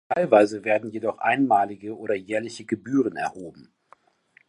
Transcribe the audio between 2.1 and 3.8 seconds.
jährliche Gebühren erhoben.